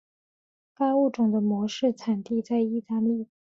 [0.73, 3.27] 该物种的模式产地在意大利。